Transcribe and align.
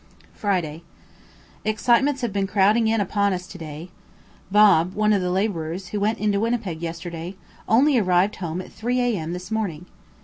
Friday. 0.33 0.81
Excitements 1.63 2.21
have 2.21 2.33
been 2.33 2.47
crowding 2.47 2.87
in 2.87 2.99
upon 2.99 3.33
us 3.33 3.45
to 3.45 3.59
day. 3.59 3.91
Bob, 4.49 4.95
one 4.95 5.13
of 5.13 5.21
the 5.21 5.29
labourers, 5.29 5.89
who 5.89 5.99
went 5.99 6.17
into 6.17 6.39
Winnipeg 6.39 6.81
yesterday, 6.81 7.35
only 7.69 7.99
arrived 7.99 8.37
home 8.37 8.61
at 8.61 8.71
3 8.73 8.99
A.M. 8.99 9.33
this 9.33 9.51
morning. 9.51 9.85